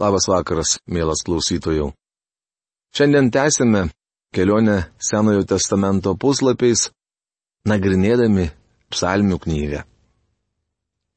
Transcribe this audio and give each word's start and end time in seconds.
Labas 0.00 0.24
vakaras, 0.32 0.78
mielas 0.88 1.20
klausytojų. 1.26 1.90
Šiandien 2.96 3.26
tęsime 3.28 3.82
kelionę 4.32 4.88
Senojo 4.96 5.44
testamento 5.44 6.14
puslapiais, 6.16 6.88
nagrinėdami 7.68 8.46
psalmių 8.88 9.36
knygą. 9.44 9.82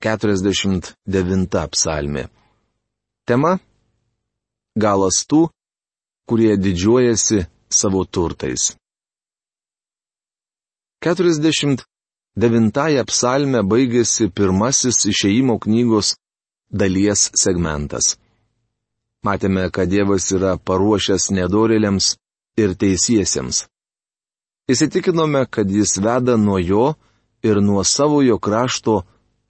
49 0.03 1.67
psalmė. 1.71 2.27
Tema- 3.23 3.59
galas 4.83 5.23
tų, 5.31 5.47
kurie 6.27 6.57
didžiuojasi 6.59 7.47
savo 7.71 8.03
turtais. 8.03 8.75
49 11.07 13.03
psalmė 13.07 13.63
baigėsi 13.63 14.27
pirmasis 14.27 15.05
išeimo 15.07 15.55
knygos 15.63 16.17
dalies 16.67 17.31
segmentas. 17.31 18.17
Matėme, 19.23 19.69
kad 19.71 19.87
Dievas 19.87 20.27
yra 20.35 20.57
paruošęs 20.59 21.29
nedorėliams 21.31 22.15
ir 22.59 22.75
teisiesiems. 22.75 23.65
Įsitikinome, 24.67 25.45
kad 25.47 25.71
jis 25.71 25.95
veda 26.03 26.35
nuo 26.37 26.59
jo 26.59 26.93
ir 27.43 27.59
nuo 27.63 27.83
savojo 27.83 28.37
krašto 28.39 29.01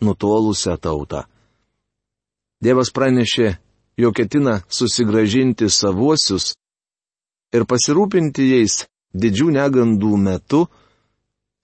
nutolusią 0.01 0.77
tautą. 0.77 1.23
Dievas 2.63 2.93
pranešė, 2.95 3.55
jo 3.97 4.11
ketina 4.15 4.61
susigražinti 4.69 5.69
savuosius 5.69 6.53
ir 7.53 7.65
pasirūpinti 7.69 8.45
jais 8.49 8.83
didžių 9.13 9.49
negandų 9.57 10.13
metu, 10.17 10.61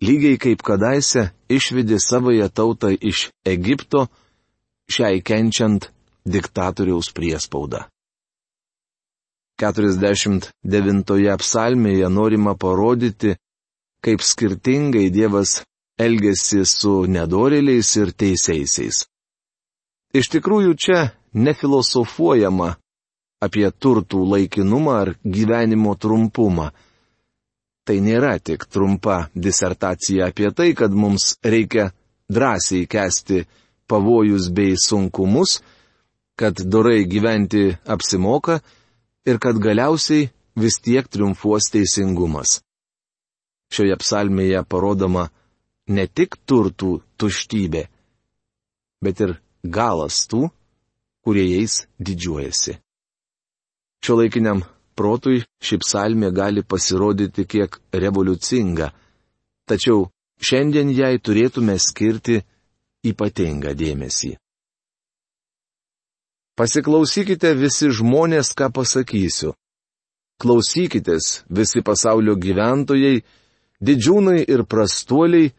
lygiai 0.02 0.38
kaip 0.42 0.66
kadaise 0.66 1.30
išvedė 1.50 1.98
savoje 2.02 2.50
tautą 2.50 2.92
iš 2.94 3.30
Egipto, 3.46 4.08
šiai 4.90 5.22
kenčiant 5.26 5.90
diktatoriaus 6.26 7.14
priespaudą. 7.14 7.86
49 9.60 11.38
psalmėje 11.44 12.10
norima 12.10 12.56
parodyti, 12.56 13.36
kaip 14.04 14.24
skirtingai 14.24 15.10
Dievas 15.12 15.60
elgesi 16.00 16.64
su 16.66 17.04
nedorėliais 17.12 17.90
ir 18.00 18.14
teisėsiais. 18.16 19.04
Iš 20.16 20.30
tikrųjų 20.34 20.76
čia 20.80 21.00
nefilosofuojama 21.36 22.76
apie 23.44 23.68
turtų 23.72 24.24
laikinumą 24.34 24.96
ar 25.04 25.12
gyvenimo 25.24 25.96
trumpumą. 25.96 26.72
Tai 27.86 27.98
nėra 28.06 28.38
tik 28.40 28.66
trumpa 28.70 29.30
disertacija 29.34 30.30
apie 30.30 30.52
tai, 30.56 30.74
kad 30.74 30.94
mums 30.94 31.36
reikia 31.44 31.90
drąsiai 32.30 32.88
kesti 32.88 33.44
pavojus 33.90 34.50
bei 34.54 34.76
sunkumus, 34.78 35.60
kad 36.40 36.60
dorai 36.62 37.04
gyventi 37.10 37.74
apsimoka 37.86 38.60
ir 39.26 39.40
kad 39.40 39.60
galiausiai 39.60 40.30
vis 40.56 40.80
tiek 40.84 41.08
triumfuos 41.08 41.70
teisingumas. 41.74 42.60
Šioje 43.74 43.96
psalmėje 44.02 44.64
parodoma 44.66 45.28
ne 45.96 46.06
tik 46.08 46.38
turtų 46.50 47.00
tuštybė, 47.20 47.84
bet 49.04 49.22
ir 49.26 49.36
galas 49.64 50.26
tų, 50.30 50.50
kurie 51.24 51.46
jais 51.46 51.84
didžiuojasi. 52.00 52.80
Šio 54.04 54.16
laikiniam 54.22 54.64
protui 54.98 55.44
ši 55.64 55.80
psalmė 55.84 56.32
gali 56.36 56.64
pasirodyti 56.64 57.46
kiek 57.46 57.78
revoliucinga, 57.94 58.90
tačiau 59.70 60.08
šiandien 60.42 60.92
jai 60.96 61.18
turėtume 61.20 61.76
skirti 61.80 62.40
ypatingą 63.12 63.76
dėmesį. 63.80 64.36
Pasiklausykite 66.60 67.54
visi 67.56 67.88
žmonės, 67.88 68.52
ką 68.52 68.68
pasakysiu. 68.76 69.54
Klausykitės 70.44 71.46
visi 71.48 71.80
pasaulio 71.88 72.34
gyventojai, 72.36 73.22
didžiūnai 73.80 74.42
ir 74.44 74.66
prastuoliai, 74.68 75.54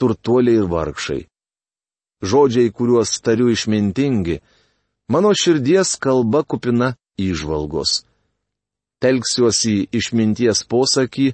turtuoliai 0.00 0.62
ir 0.62 0.68
vargšai. 0.72 1.18
Žodžiai, 2.24 2.72
kuriuos 2.72 3.12
tariu 3.20 3.50
išmintingi, 3.52 4.38
mano 5.12 5.32
širdies 5.36 5.92
kalba 6.00 6.40
kupina 6.44 6.94
įžvalgos. 7.20 8.06
Telksiuosi 9.04 9.74
išminties 9.92 10.62
posakį 10.72 11.26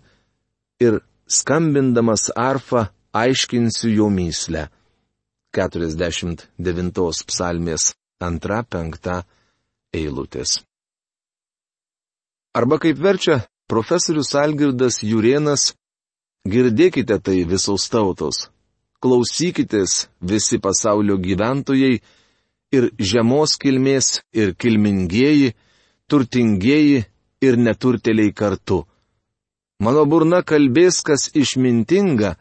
ir 0.82 0.98
skambindamas 1.30 2.26
arfą 2.34 2.88
aiškinsiu 3.14 3.92
jo 4.00 4.10
myslę. 4.18 4.66
49 5.54 7.22
psalmės 7.30 7.94
2-5 8.20 9.22
eilutės. 9.94 10.60
Arba 12.56 12.78
kaip 12.80 12.98
verčia 12.98 13.42
profesorius 13.68 14.32
Algirdas 14.34 15.02
Jurienas, 15.04 15.74
girdėkite 16.48 17.18
tai 17.20 17.42
visos 17.44 17.88
tautos, 17.92 18.48
klausykitės 19.04 20.06
visi 20.20 20.58
pasaulio 20.62 21.18
gyventojai 21.20 22.00
ir 22.72 22.88
žemos 22.98 23.58
kilmės 23.60 24.22
ir 24.32 24.54
kilmingieji, 24.56 25.52
turtingieji 26.08 27.04
ir 27.44 27.58
neturteliai 27.60 28.32
kartu. 28.32 28.86
Mano 29.84 30.06
burna 30.08 30.40
kalbės, 30.40 31.02
kas 31.04 31.28
išmintinga, 31.36 32.36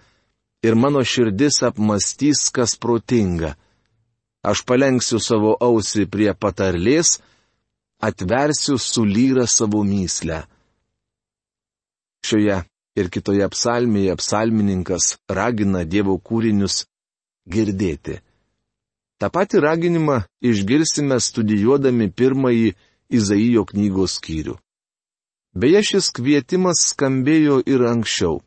ir 0.64 0.76
mano 0.80 1.04
širdis 1.04 1.60
apmastys, 1.68 2.48
kas 2.56 2.78
protinga. 2.80 3.56
Aš 4.46 4.62
palenksiu 4.70 5.20
savo 5.22 5.56
ausį 5.68 6.06
prie 6.12 6.30
patarlės, 6.38 7.18
atversiu 7.98 8.78
sulyra 8.78 9.48
savo 9.50 9.82
myslę. 9.88 10.44
Šioje 12.26 12.60
ir 13.00 13.10
kitoje 13.14 13.48
psalmėje 13.54 14.16
psalmininkas 14.22 15.16
ragina 15.30 15.84
Dievo 15.86 16.18
kūrinius 16.18 16.84
girdėti. 17.50 18.20
Ta 19.20 19.30
pati 19.30 19.62
raginimą 19.64 20.22
išgirsime 20.44 21.18
studijuodami 21.22 22.10
pirmąjį 22.12 22.74
Izaijo 23.16 23.64
knygos 23.70 24.18
skyrių. 24.20 24.56
Beje, 25.56 25.82
šis 25.88 26.10
kvietimas 26.12 26.82
skambėjo 26.92 27.62
ir 27.64 27.86
anksčiau 27.88 28.42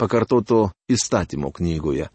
pakartoto 0.00 0.70
įstatymo 0.90 1.52
knygoje. 1.54 2.08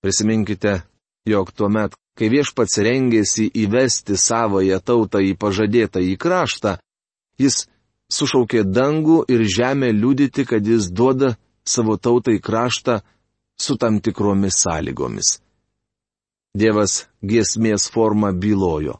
Prisiminkite, 0.00 0.80
jog 1.28 1.52
tuo 1.52 1.68
met, 1.68 1.94
kai 2.18 2.28
viešpats 2.32 2.80
rengėsi 2.84 3.48
įvesti 3.64 4.16
savoją 4.18 4.80
tautą 4.84 5.22
į 5.24 5.34
pažadėtą 5.40 6.02
į 6.04 6.16
kraštą, 6.20 6.76
jis 7.40 7.66
sušaukė 8.12 8.64
dangų 8.66 9.22
ir 9.30 9.44
žemę 9.46 9.92
liudyti, 9.94 10.44
kad 10.44 10.66
jis 10.66 10.90
duoda 10.90 11.36
savo 11.64 11.96
tautai 11.96 12.40
kraštą 12.42 13.00
su 13.60 13.76
tam 13.76 14.00
tikromis 14.00 14.58
sąlygomis. 14.64 15.38
Dievas 16.56 17.06
giesmės 17.22 17.86
forma 17.94 18.32
bylojo. 18.32 18.98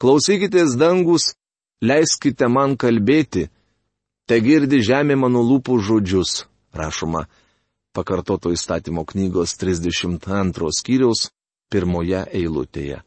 Klausykitės 0.00 0.76
dangus, 0.78 1.34
leiskite 1.82 2.48
man 2.48 2.76
kalbėti, 2.78 3.48
te 4.28 4.38
girdi 4.40 4.78
žemė 4.86 5.18
mano 5.18 5.42
lūpų 5.42 5.80
žodžius, 5.82 6.46
rašoma 6.72 7.26
pakartoto 7.92 8.52
įstatymo 8.54 9.02
knygos 9.04 9.56
32 9.58 10.70
skyriaus 10.78 11.26
pirmoje 11.70 12.24
eilutėje. 12.40 13.00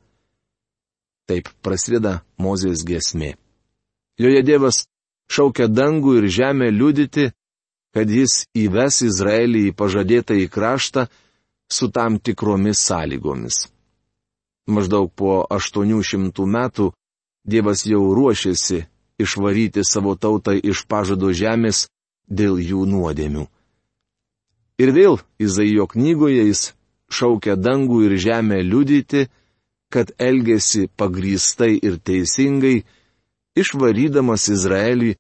Taip 1.28 1.50
prasideda 1.63 2.22
Mozės 2.40 2.84
gesmė. 2.88 3.34
Joje 4.19 4.41
Dievas 4.44 4.84
šaukia 5.31 5.69
dangų 5.72 6.18
ir 6.19 6.28
žemę 6.38 6.69
liudyti, 6.72 7.29
kad 7.94 8.09
jis 8.09 8.44
įves 8.57 9.01
Izraelį 9.06 9.68
į 9.69 9.75
pažadėtą 9.78 10.38
į 10.41 10.50
kraštą 10.51 11.07
su 11.72 11.90
tam 11.94 12.19
tikromis 12.19 12.81
sąlygomis. 12.88 13.68
Maždaug 14.68 15.12
po 15.16 15.44
800 15.50 16.47
metų 16.57 16.91
Dievas 17.44 17.84
jau 17.85 18.04
ruošėsi 18.16 18.86
išvaryti 19.19 19.83
savo 19.83 20.16
tautą 20.16 20.56
iš 20.56 20.86
pažado 20.88 21.33
žemės 21.36 21.88
dėl 22.27 22.59
jų 22.59 22.86
nuodėmių. 22.88 23.44
Ir 24.80 24.89
vėl 24.95 25.19
Izaijo 25.44 25.86
knygoje 25.92 26.48
jis 26.48 26.71
šaukia 27.13 27.56
dangų 27.56 28.04
ir 28.07 28.18
žemę 28.25 28.60
liudyti, 28.65 29.27
kad 29.94 30.12
elgesi 30.18 30.88
pagrystai 30.98 31.77
ir 31.77 32.00
teisingai, 32.01 32.83
išvarydamas 33.56 34.48
Izraelį 34.50 35.13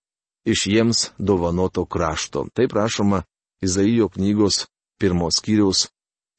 iš 0.49 0.65
jiems 0.67 1.11
dovanoto 1.17 1.85
krašto. 1.85 2.47
Taip 2.53 2.73
rašoma 2.73 3.23
Izaijo 3.63 4.09
knygos 4.09 4.65
pirmos 4.99 5.39
kiriaus 5.45 5.87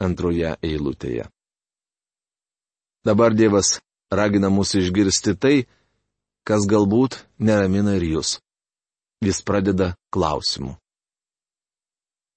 antroje 0.03 0.57
eilutėje. 0.63 1.29
Dabar 3.05 3.35
Dievas 3.37 3.79
ragina 4.11 4.51
mus 4.51 4.75
išgirsti 4.75 5.35
tai, 5.37 5.57
kas 6.45 6.67
galbūt 6.69 7.23
neramina 7.39 7.97
ir 7.97 8.05
jūs. 8.15 8.39
Jis 9.25 9.41
pradeda 9.45 9.95
klausimu. 10.13 10.75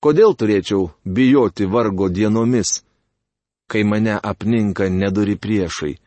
Kodėl 0.03 0.35
turėčiau 0.37 0.91
bijoti 1.03 1.65
vargo 1.65 2.07
dienomis, 2.07 2.83
kai 3.67 3.83
mane 3.83 4.19
apninka 4.23 4.89
nedori 4.89 5.35
priešai, 5.35 5.97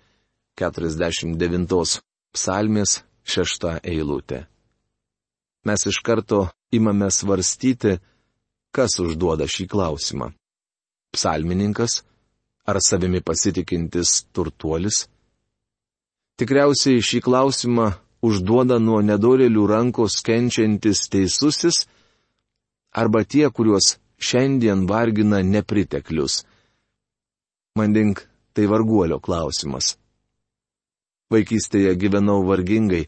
49 0.61 2.01
psalmės 2.35 3.01
6 3.25 3.81
eilutė. 3.85 4.47
Mes 5.67 5.87
iš 5.87 6.01
karto 6.01 6.49
imame 6.73 7.11
svarstyti, 7.13 7.99
kas 8.73 8.97
užduoda 9.03 9.49
šį 9.51 9.67
klausimą. 9.73 10.31
Psalmininkas 11.13 12.01
ar 12.65 12.79
savimi 12.81 13.21
pasitikintis 13.21 14.25
turtuolis? 14.33 15.09
Tikriausiai 16.41 17.03
šį 17.05 17.21
klausimą 17.27 17.91
užduoda 18.25 18.79
nuo 18.81 19.01
nedorelių 19.05 19.67
rankos 19.69 20.21
kenčiantis 20.25 21.09
teisusis 21.13 21.85
arba 22.93 23.25
tie, 23.25 23.49
kuriuos 23.51 23.99
šiandien 24.21 24.87
vargina 24.89 25.43
nepriteklius. 25.45 26.45
Mandink, 27.81 28.27
tai 28.53 28.67
varguolio 28.69 29.17
klausimas. 29.25 29.95
Vaikystėje 31.33 31.95
gyvenau 31.97 32.43
vargingai, 32.45 33.07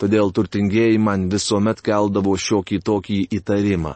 todėl 0.00 0.32
turtingieji 0.34 0.98
man 0.98 1.28
visuomet 1.30 1.82
keldavo 1.86 2.32
šiokį 2.34 2.80
tokį 2.88 3.18
įtarimą. 3.38 3.92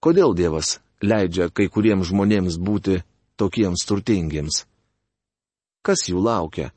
Kodėl 0.00 0.32
Dievas 0.38 0.78
leidžia 1.02 1.50
kai 1.50 1.68
kuriems 1.68 2.08
žmonėms 2.08 2.56
būti 2.56 3.02
tokiems 3.36 3.84
turtingiems? 3.90 4.64
Kas 5.84 6.08
jų 6.08 6.24
laukia? 6.24 6.70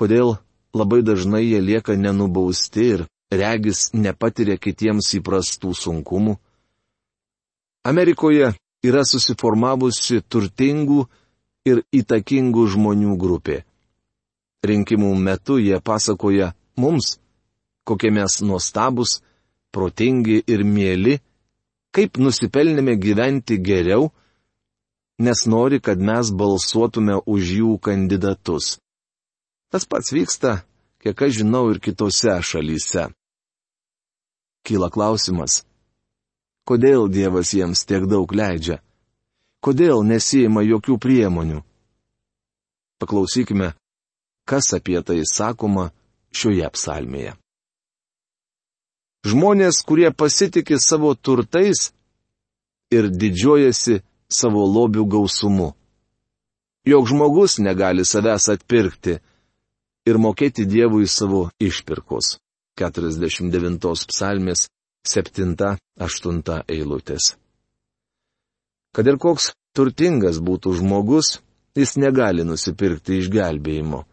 Kodėl 0.00 0.34
labai 0.74 1.02
dažnai 1.06 1.44
jie 1.44 1.62
lieka 1.62 1.94
nenubausti 1.94 2.90
ir 2.96 3.06
regis 3.30 3.92
nepatiria 3.94 4.58
kitiems 4.58 5.14
įprastų 5.20 5.76
sunkumų? 5.78 6.36
Amerikoje 7.86 8.56
yra 8.86 9.04
susiformavusi 9.04 10.22
turtingų 10.32 11.04
ir 11.66 11.82
įtakingų 11.94 12.66
žmonių 12.74 13.16
grupė. 13.20 13.62
Rinkimų 14.66 15.12
metu 15.20 15.58
jie 15.62 15.78
pasakoja 15.82 16.52
mums, 16.80 17.16
kokie 17.86 18.10
mes 18.10 18.40
nuostabus, 18.42 19.20
protingi 19.74 20.40
ir 20.46 20.64
mėly, 20.64 21.18
kaip 21.94 22.18
nusipelnėme 22.20 22.96
gyventi 23.00 23.58
geriau, 23.62 24.10
nes 25.18 25.46
nori, 25.48 25.80
kad 25.80 26.00
mes 26.00 26.32
balsuotume 26.32 27.20
už 27.24 27.52
jų 27.60 27.76
kandidatus. 27.80 28.76
Tas 29.72 29.86
pats 29.88 30.12
vyksta, 30.12 30.60
kiek 31.02 31.22
aš 31.26 31.40
žinau, 31.40 31.70
ir 31.72 31.80
kitose 31.82 32.36
šalyse. 32.42 33.08
Kyla 34.66 34.90
klausimas, 34.90 35.62
kodėl 36.66 37.08
Dievas 37.12 37.54
jiems 37.54 37.86
tiek 37.86 38.04
daug 38.10 38.30
leidžia? 38.34 38.80
Kodėl 39.64 40.02
nesijima 40.06 40.62
jokių 40.66 40.98
priemonių? 41.02 41.62
Paklausykime, 43.00 43.72
kas 44.48 44.72
apie 44.76 45.00
tai 45.02 45.20
sakoma 45.26 45.90
šioje 46.32 46.68
psalmėje. 46.74 47.34
Žmonės, 49.26 49.80
kurie 49.82 50.12
pasitikė 50.14 50.78
savo 50.78 51.14
turtais 51.14 51.90
ir 52.94 53.08
didžiuojasi 53.10 53.98
savo 54.30 54.62
lobių 54.70 55.06
gausumu. 55.16 55.72
Jok 56.86 57.08
žmogus 57.10 57.58
negali 57.58 58.04
savęs 58.06 58.46
atpirkti 58.54 59.16
ir 60.06 60.18
mokėti 60.22 60.66
Dievui 60.70 61.08
savo 61.10 61.48
išpirkos. 61.58 62.36
49 62.78 64.06
psalmės 64.12 64.68
7-8 65.06 66.60
eilutės. 66.68 67.34
Kad 68.94 69.06
ir 69.06 69.18
koks 69.22 69.52
turtingas 69.76 70.40
būtų 70.42 70.74
žmogus, 70.80 71.38
jis 71.76 71.96
negali 72.00 72.44
nusipirkti 72.48 73.20
išgelbėjimo 73.22 74.04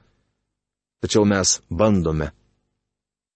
tačiau 1.03 1.25
mes 1.27 1.59
bandome. 1.69 2.31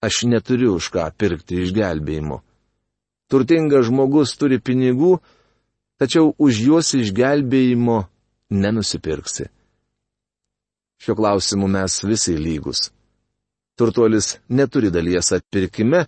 Aš 0.00 0.24
neturiu 0.32 0.78
už 0.78 0.88
ką 0.94 1.04
pirkti 1.20 1.60
išgelbėjimo. 1.66 2.40
Turtingas 3.28 3.90
žmogus 3.90 4.32
turi 4.40 4.56
pinigų, 4.56 5.18
tačiau 6.00 6.32
už 6.40 6.60
juos 6.64 6.94
išgelbėjimo 6.96 7.98
nenusipirksi. 8.48 9.50
Šiuo 11.02 11.18
klausimu 11.18 11.68
mes 11.68 11.98
visi 12.08 12.38
lygus. 12.38 12.88
Turtuolis 13.76 14.38
neturi 14.48 14.88
dalies 14.90 15.28
atpirkime, 15.36 16.06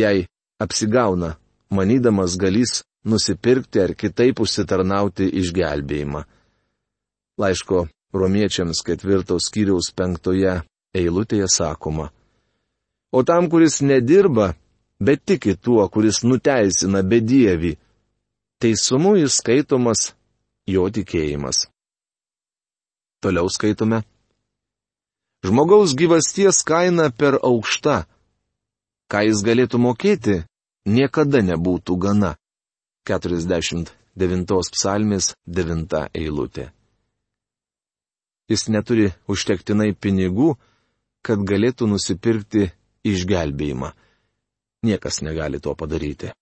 jei 0.00 0.24
apsigauna, 0.64 1.34
manydamas 1.70 2.36
galys 2.40 2.82
nusipirkti 3.04 3.82
ar 3.84 3.92
kitaip 4.00 4.40
užsitarnauti 4.40 5.28
išgelbėjimą. 5.40 6.24
Laiško 7.40 7.86
romiečiams 8.14 8.80
ketvirtos 8.86 9.48
skyriaus 9.50 9.90
penktoje 9.96 10.60
eilutėje 10.94 11.48
sakoma. 11.50 12.10
O 13.14 13.22
tam, 13.22 13.48
kuris 13.50 13.80
nedirba, 13.82 14.54
bet 14.98 15.24
tiki 15.26 15.54
tuo, 15.54 15.84
kuris 15.90 16.22
nuteisina 16.24 17.02
bedievį, 17.02 17.74
teisumu 18.62 19.16
jis 19.18 19.38
skaitomas 19.40 20.12
jo 20.66 20.86
tikėjimas. 20.90 21.66
Toliau 23.22 23.50
skaitome. 23.50 24.02
Žmogaus 25.44 25.94
gyvasties 25.98 26.62
kaina 26.64 27.10
per 27.12 27.38
aukšta. 27.42 28.04
Ką 29.10 29.20
jis 29.28 29.42
galėtų 29.44 29.80
mokėti, 29.80 30.36
niekada 30.84 31.42
nebūtų 31.42 31.96
gana. 31.98 32.36
49 33.04 34.72
psalmės 34.72 35.34
9 35.44 36.08
eilutė. 36.16 36.70
Jis 38.48 38.68
neturi 38.68 39.10
užtektinai 39.28 39.92
pinigų, 39.96 40.54
kad 41.24 41.40
galėtų 41.40 41.88
nusipirkti 41.88 42.70
išgelbėjimą. 43.04 43.92
Niekas 44.84 45.22
negali 45.24 45.60
to 45.60 45.72
padaryti. 45.76 46.32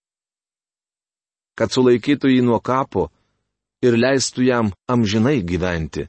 Kad 1.55 1.71
sulaikytų 1.75 2.31
jį 2.33 2.41
nuo 2.47 2.59
kapo 2.59 3.11
ir 3.83 3.99
leistų 3.99 4.47
jam 4.47 4.73
amžinai 4.91 5.43
gyventi. 5.47 6.09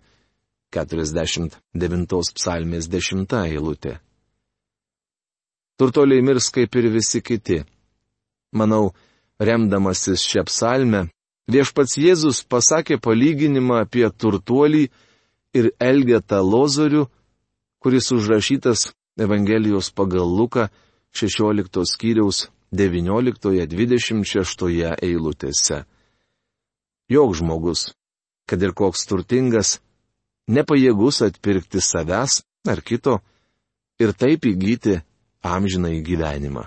49 0.73 2.33
psalmės 2.33 2.87
10 2.89 3.35
eilutė. 3.45 3.99
Turtoliai 5.77 6.23
mirs 6.25 6.49
kaip 6.53 6.73
ir 6.79 6.89
visi 6.93 7.21
kiti. 7.21 7.59
Manau, 8.53 8.93
remdamasis 9.41 10.25
šią 10.29 10.45
psalmę, 10.49 11.07
viešpats 11.49 11.97
Jėzus 11.97 12.43
pasakė 12.45 12.99
palyginimą 13.01 13.81
apie 13.85 14.05
turtuolį, 14.09 14.87
ir 15.53 15.69
Elgetą 15.79 16.41
Lozorių, 16.41 17.07
kuris 17.79 18.11
užrašytas 18.11 18.93
Evangelijos 19.19 19.91
pagal 19.93 20.37
Luką 20.37 20.67
16 21.13 21.85
skyriaus 21.85 22.49
19-26 22.73 24.97
eilutėse. 24.97 25.85
Jok 27.09 27.35
žmogus, 27.37 27.93
kad 28.49 28.63
ir 28.63 28.73
koks 28.73 29.05
turtingas, 29.05 29.79
nepajėgus 30.49 31.21
atpirkti 31.27 31.81
savęs 31.81 32.43
ar 32.67 32.81
kito 32.81 33.21
ir 34.01 34.13
taip 34.17 34.45
įgyti 34.49 35.01
amžinai 35.45 36.01
gyvenimą. 36.01 36.63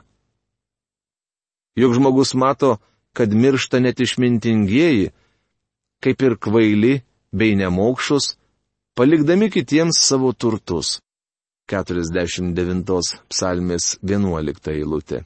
Juk 1.76 1.95
žmogus 1.95 2.35
mato, 2.35 2.76
kad 3.16 3.33
miršta 3.33 3.80
net 3.80 4.00
išmintingieji, 4.00 5.11
kaip 6.00 6.23
ir 6.23 6.37
kvaili 6.40 6.95
bei 7.33 7.56
nemokšus, 7.56 8.37
palikdami 8.97 9.50
kitiems 9.50 10.00
savo 10.09 10.33
turtus. 10.33 11.00
49 11.66 13.16
psalmės 13.33 13.97
11 14.02 14.71
eilutė. 14.71 15.25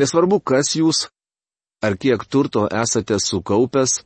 Nesvarbu, 0.00 0.40
kas 0.40 0.72
jūs, 0.78 1.04
ar 1.84 1.98
kiek 2.00 2.24
turto 2.24 2.64
esate 2.72 3.18
sukaupęs, 3.20 4.00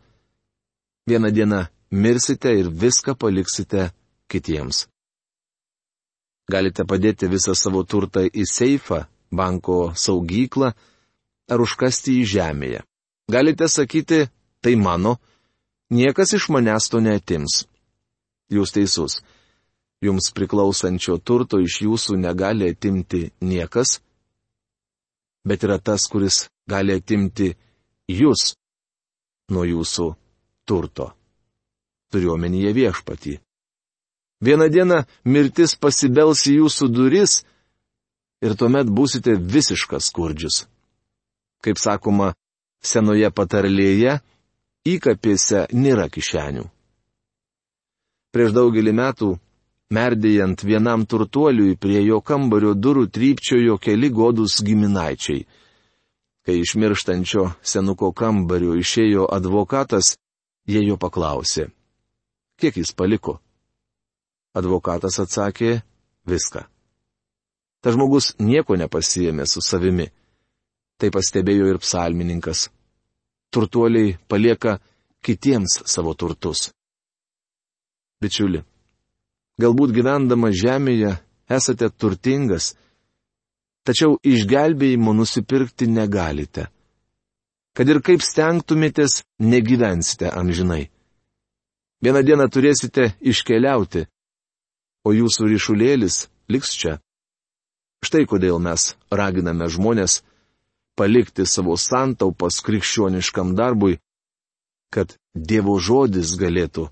vieną 1.06 1.30
dieną 1.30 1.60
mirsite 1.90 2.50
ir 2.58 2.68
viską 2.82 3.14
paliksite 3.14 3.92
kitiems. 4.28 4.88
Galite 6.50 6.84
padėti 6.84 7.30
visą 7.30 7.54
savo 7.54 7.84
turtą 7.86 8.26
į 8.26 8.44
seifą, 8.50 9.06
banko 9.30 9.92
saugyklą 9.94 10.72
ar 11.50 11.62
užkasti 11.62 12.20
į 12.22 12.26
žemėje. 12.34 12.82
Galite 13.30 13.68
sakyti, 13.68 14.26
tai 14.62 14.74
mano, 14.76 15.16
niekas 15.90 16.34
iš 16.38 16.48
manęs 16.54 16.90
to 16.90 17.00
netims. 17.02 17.64
Jūs 18.50 18.74
teisus. 18.74 19.22
Jums 20.04 20.28
priklausančio 20.36 21.16
turto 21.18 21.58
iš 21.58 21.80
jūsų 21.86 22.18
negali 22.20 22.68
atimti 22.70 23.30
niekas, 23.40 23.96
bet 25.46 25.64
yra 25.64 25.78
tas, 25.80 26.04
kuris 26.10 26.44
gali 26.68 26.94
atimti 26.94 27.54
jūs 28.10 28.52
nuo 29.50 29.64
jūsų 29.64 30.06
turto. 30.68 31.10
Turiuomenyje 32.12 32.70
viešpatį. 32.76 33.34
Vieną 34.46 34.68
dieną 34.70 34.98
mirtis 35.24 35.74
pasibels 35.80 36.44
į 36.46 36.60
jūsų 36.60 36.88
duris 36.92 37.40
ir 38.46 38.54
tuomet 38.58 38.88
būsite 38.88 39.34
visiškas 39.36 40.10
skurdžius. 40.10 40.64
Kaip 41.64 41.80
sakoma, 41.82 42.32
senoje 42.82 43.30
patarlėje, 43.34 44.20
įkapėse 44.86 45.66
nėra 45.74 46.06
kišenių. 46.12 46.66
Prieš 48.30 48.52
daugelį 48.54 48.92
metų, 48.94 49.30
merdėjant 49.96 50.62
vienam 50.66 51.06
turtuoliui 51.08 51.78
prie 51.80 52.02
jo 52.04 52.20
kambario 52.20 52.74
durų 52.74 53.06
trypčiojo 53.10 53.78
keli 53.82 54.10
godus 54.10 54.60
giminaičiai. 54.66 55.46
Kai 56.46 56.60
iš 56.62 56.76
mirštančio 56.78 57.48
senuko 57.62 58.12
kambario 58.12 58.76
išėjo 58.78 59.26
advokatas, 59.38 60.14
jie 60.68 60.84
jo 60.86 60.98
paklausė. 61.00 61.70
Kiek 62.60 62.78
jis 62.78 62.94
paliko? 62.94 63.40
Advokatas 64.54 65.18
atsakė- 65.20 65.82
viską. 66.30 66.75
Ta 67.86 67.92
žmogus 67.94 68.32
nieko 68.42 68.74
nepasijėmė 68.74 69.44
su 69.46 69.60
savimi. 69.62 70.08
Tai 70.98 71.06
pastebėjo 71.14 71.68
ir 71.70 71.76
psalmininkas. 71.78 72.64
Turtuoliai 73.54 74.16
palieka 74.26 74.80
kitiems 75.22 75.84
savo 75.86 76.16
turtus. 76.18 76.72
Bičiuli, 78.18 78.64
galbūt 79.62 79.94
gyvendama 79.94 80.50
žemėje 80.50 81.12
esate 81.46 81.92
turtingas, 81.94 82.72
tačiau 83.86 84.18
išgelbėjimo 84.18 85.14
nusipirkti 85.14 85.86
negalite. 85.86 86.66
Kad 87.70 87.86
ir 87.86 88.02
kaip 88.02 88.26
stengtumėtės, 88.26 89.20
negyvensite 89.38 90.34
amžinai. 90.34 90.88
Vieną 92.02 92.26
dieną 92.26 92.50
turėsite 92.50 93.12
iškeliauti, 93.22 94.08
o 95.06 95.14
jūsų 95.14 95.54
ryšulėlis 95.54 96.24
liks 96.50 96.74
čia. 96.74 96.98
Štai 98.04 98.26
kodėl 98.28 98.58
mes 98.62 98.94
raginame 99.10 99.68
žmonės 99.72 100.20
palikti 100.96 101.46
savo 101.46 101.76
santaupas 101.76 102.60
krikščioniškam 102.66 103.54
darbui, 103.56 103.98
kad 104.92 105.16
Dievo 105.36 105.76
žodis 105.78 106.36
galėtų 106.40 106.88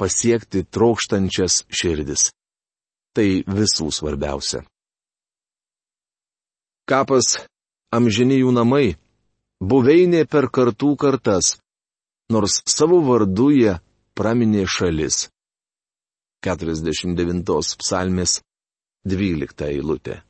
pasiekti 0.00 0.64
trokštančias 0.64 1.64
širdis. 1.70 2.30
Tai 3.14 3.28
visų 3.46 3.88
svarbiausia. 3.94 4.64
Kapas 6.86 7.46
amžinijų 7.94 8.50
namai, 8.52 8.96
buveinė 9.62 10.26
per 10.28 10.50
kartų 10.52 10.92
kartas, 11.00 11.56
nors 12.30 12.60
savo 12.68 13.00
vardu 13.06 13.48
jie 13.54 13.78
praminė 14.18 14.66
šalis. 14.68 15.28
49 16.46 17.78
psalmės 17.80 18.40
12 19.06 19.70
eilutė. 19.70 20.20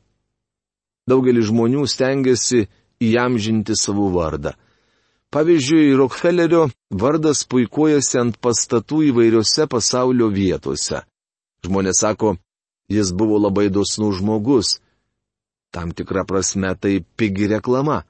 Daugelis 1.07 1.47
žmonių 1.49 1.85
stengiasi 1.87 2.65
įamžinti 3.03 3.75
savo 3.79 4.09
vardą. 4.11 4.53
Pavyzdžiui, 5.31 5.95
Rockefellerio 5.99 6.67
vardas 6.91 7.43
puikuojasi 7.51 8.19
ant 8.21 8.37
pastatų 8.43 9.01
įvairiose 9.09 9.67
pasaulio 9.67 10.29
vietose. 10.31 11.01
Žmonės 11.67 11.99
sako, 12.03 12.37
jis 12.87 13.11
buvo 13.11 13.39
labai 13.39 13.67
dosnus 13.69 14.21
žmogus. 14.21 14.77
Tam 15.71 15.91
tikra 15.91 16.23
prasme 16.23 16.71
tai 16.79 17.03
pigi 17.19 17.49
reklama. 17.51 18.05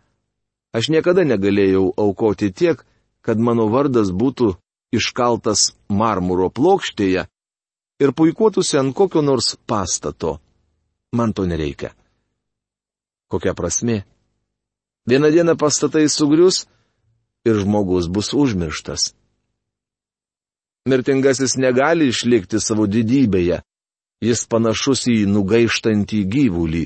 Aš 0.78 0.92
niekada 0.94 1.26
negalėjau 1.26 1.90
aukoti 1.98 2.52
tiek, 2.54 2.84
kad 3.26 3.42
mano 3.42 3.66
vardas 3.74 4.14
būtų 4.14 4.54
iškaltas 4.94 5.74
marmuro 5.90 6.52
plokštėje 6.54 7.26
ir 8.00 8.14
puikuotųsi 8.14 8.78
ant 8.78 8.94
kokio 8.96 9.26
nors 9.26 9.56
pastato. 9.66 10.38
Man 11.18 11.34
to 11.34 11.48
nereikia. 11.50 11.96
Kokia 13.28 13.54
prasme? 13.54 14.04
Vieną 15.08 15.32
dieną 15.32 15.54
pastatai 15.56 16.10
sugrius 16.10 16.66
ir 17.48 17.56
žmogus 17.64 18.08
bus 18.08 18.34
užmirštas. 18.34 19.14
Mirtingasis 20.88 21.58
negali 21.60 22.08
išlikti 22.08 22.60
savo 22.64 22.88
didybėje, 22.88 23.60
jis 24.24 24.42
panašus 24.52 25.08
į 25.12 25.18
nugaištantį 25.34 26.20
gyvulį. 26.34 26.84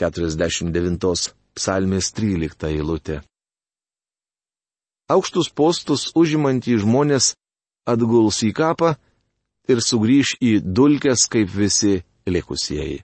49 0.00 1.32
psalmės 1.54 2.10
13 2.16 2.68
eilutė. 2.72 3.20
Aukštus 5.14 5.50
postus 5.52 6.08
užimantys 6.16 6.80
žmonės 6.82 7.34
atguls 7.86 8.40
į 8.48 8.52
kapą 8.56 8.94
ir 9.68 9.84
sugrįž 9.84 10.38
į 10.40 10.52
dulkes 10.64 11.28
kaip 11.28 11.52
visi 11.52 12.00
likusieji. 12.26 13.02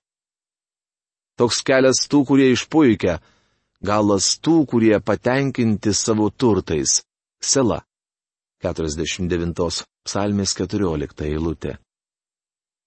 Toks 1.40 1.62
kelias 1.64 2.02
tų, 2.04 2.18
kurie 2.28 2.50
išpuikia, 2.52 3.14
galas 3.80 4.34
tų, 4.44 4.58
kurie 4.68 4.98
patenkinti 5.00 5.94
savo 5.96 6.28
turtais. 6.28 7.00
Sela. 7.40 7.80
49 8.60 9.86
psalmės 10.04 10.52
14 10.58 11.24
eilutė. 11.24 11.78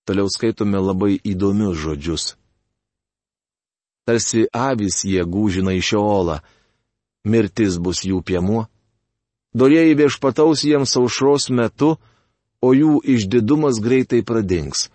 Toliau 0.05 0.29
skaitome 0.29 0.77
labai 0.77 1.17
įdomius 1.17 1.81
žodžius. 1.81 2.25
Tarsi 4.05 4.45
avys 4.53 5.01
jie 5.01 5.25
gūžina 5.25 5.73
iš 5.73 5.95
olą, 5.97 6.37
mirtis 7.25 7.79
bus 7.81 8.03
jų 8.05 8.21
piemuo, 8.21 8.67
dorėjai 9.57 9.97
viešpataus 9.97 10.61
jiems 10.67 10.93
aušros 10.99 11.49
metu, 11.49 11.95
o 12.61 12.69
jų 12.77 12.99
išdidumas 13.15 13.81
greitai 13.81 14.21
pradings. 14.21 14.91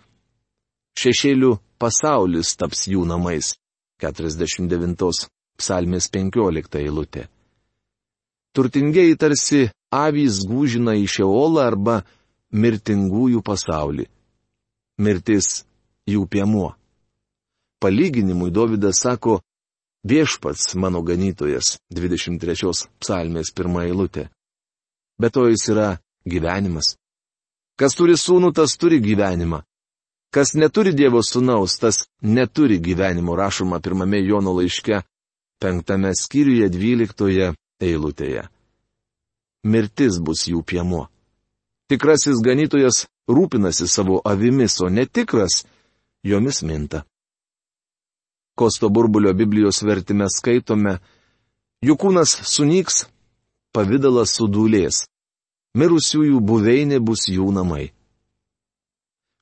Šešėlių 0.95 1.57
pasaulis 1.79 2.55
taps 2.59 2.87
jų 2.91 3.05
namais. 3.07 3.55
49 3.99 5.27
psalmės 5.59 6.07
15 6.11 6.79
eilutė. 6.79 7.27
Turtingieji 8.55 9.17
tarsi 9.19 9.67
avys 9.93 10.41
gūžina 10.47 10.95
į 10.99 11.05
šeolą 11.15 11.65
arba 11.67 11.99
mirtingųjų 12.55 13.43
pasaulį. 13.45 14.07
Mirtis 14.99 15.63
jų 16.09 16.25
piemuo. 16.31 16.73
Palyginimui 17.79 18.51
Davidas 18.51 19.03
sako, 19.03 19.39
viešpats 20.03 20.73
mano 20.75 21.03
ganytojas, 21.03 21.77
23 21.93 22.87
psalmės 22.99 23.53
1 23.55 23.83
eilutė. 23.85 24.27
Bet 25.19 25.35
to 25.35 25.47
jis 25.47 25.69
yra 25.71 25.89
gyvenimas. 26.27 26.95
Kas 27.79 27.95
turi 27.95 28.17
sūnų, 28.19 28.51
tas 28.55 28.75
turi 28.75 28.99
gyvenimą. 28.99 29.61
Kas 30.29 30.53
neturi 30.53 30.93
Dievo 30.93 31.23
sūnaus, 31.25 31.79
tas 31.81 32.03
neturi 32.21 32.77
gyvenimo 32.77 33.35
rašoma 33.35 33.79
pirmame 33.81 34.21
Jono 34.21 34.53
laiške 34.53 35.01
penktame 35.59 36.13
skyriuje 36.15 36.69
dvyliktoje 36.71 37.53
eilutėje. 37.83 38.47
Mirtis 39.67 40.19
bus 40.23 40.45
jų 40.47 40.63
piemuo. 40.63 41.07
Tikrasis 41.91 42.39
ganytojas 42.45 43.07
rūpinasi 43.27 43.87
savo 43.89 44.21
avimis, 44.25 44.77
o 44.81 44.89
netikras 44.89 45.63
jomis 46.23 46.61
minta. 46.63 47.03
Kosto 48.55 48.89
burbulio 48.89 49.33
Biblijos 49.33 49.81
vertime 49.83 50.27
skaitome, 50.31 50.99
jų 51.83 51.95
kūnas 51.99 52.35
sunyks, 52.53 53.05
pavydalas 53.75 54.35
sudūlės, 54.37 55.05
mirusiųjų 55.79 56.39
buveinė 56.43 56.99
bus 56.99 57.27
jų 57.31 57.51
namai. 57.55 57.89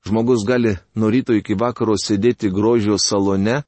Žmogus 0.08 0.46
gali 0.48 0.78
nuo 0.96 1.10
ryto 1.12 1.36
iki 1.36 1.58
vakaro 1.60 1.98
sėdėti 2.00 2.52
grožio 2.54 2.96
salone 3.02 3.62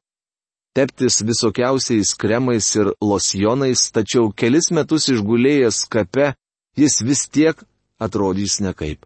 teptis 0.74 1.20
visokiausiais 1.26 2.14
kremais 2.14 2.68
ir 2.76 2.92
losjonais, 3.02 3.90
tačiau 3.92 4.30
kelis 4.32 4.70
metus 4.70 5.08
išgulėjęs 5.12 5.84
kape, 5.92 6.32
jis 6.78 7.00
vis 7.04 7.26
tiek 7.28 7.60
atrodys 8.00 8.60
nekaip. 8.64 9.04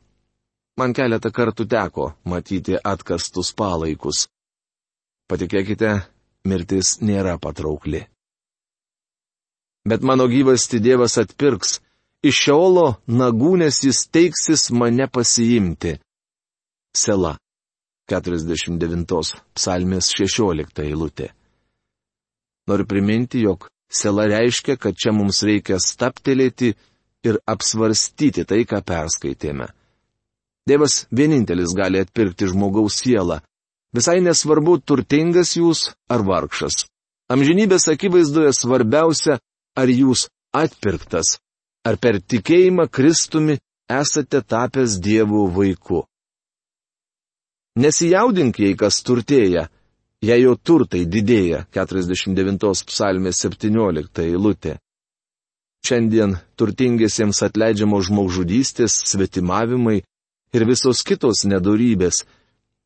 Man 0.79 0.95
keletą 0.95 1.31
kartų 1.31 1.67
teko 1.71 2.13
matyti 2.27 2.77
atkastus 2.79 3.53
palaikus. 3.55 4.27
Patikėkite, 5.31 6.03
mirtis 6.45 6.99
nėra 7.01 7.39
patraukli. 7.41 8.05
Bet 9.89 10.03
mano 10.03 10.27
gyvasti 10.29 10.81
Dievas 10.81 11.19
atpirks, 11.21 11.79
iš 12.25 12.41
šiolo 12.47 12.87
nagūnės 13.09 13.83
jis 13.85 14.07
teiksis 14.09 14.71
mane 14.73 15.09
pasiimti. 15.13 15.99
Sela. 16.95 17.37
49 18.11 19.33
psalmės 19.57 20.11
16 20.13 20.83
eilutė. 20.85 21.31
Noriu 22.69 22.87
priminti, 22.89 23.41
jog 23.45 23.67
sela 23.89 24.27
reiškia, 24.29 24.77
kad 24.77 24.97
čia 24.97 25.13
mums 25.13 25.41
reikia 25.43 25.79
staptelėti 25.81 26.75
ir 27.25 27.41
apsvarstyti 27.49 28.45
tai, 28.45 28.61
ką 28.69 28.83
perskaitėme. 28.85 29.71
Dievas 30.69 31.05
vienintelis 31.13 31.75
gali 31.77 32.01
atpirkti 32.05 32.49
žmogaus 32.53 33.01
sielą. 33.03 33.41
Visai 33.97 34.21
nesvarbu, 34.25 34.79
turtingas 34.85 35.57
jūs 35.57 35.91
ar 36.09 36.25
vargšas. 36.25 36.85
Amžinybės 37.33 37.89
akivaizdoje 37.93 38.53
svarbiausia, 38.57 39.39
ar 39.77 39.89
jūs 39.89 40.29
atpirktas, 40.53 41.39
ar 41.89 41.97
per 41.97 42.21
tikėjimą 42.21 42.89
Kristumi 42.93 43.59
esate 43.89 44.41
tapęs 44.45 44.99
Dievo 45.01 45.47
vaiku. 45.53 46.05
Nesijaudink, 47.75 48.61
jei 48.63 48.77
kas 48.79 49.01
turtėja, 49.03 49.67
jei 50.23 50.43
jo 50.45 50.55
turtai 50.55 51.03
didėja 51.11 51.65
49 51.75 52.85
psalmės 52.87 53.41
17 53.43 54.23
eilutė. 54.23 54.77
Šiandien 55.85 56.37
turtingiesiems 56.57 57.43
atleidžiamo 57.45 57.99
žmogžudystės, 58.07 58.95
svetimavimai 59.11 59.99
ir 60.55 60.65
visos 60.65 61.03
kitos 61.03 61.43
nedorybės. 61.51 62.23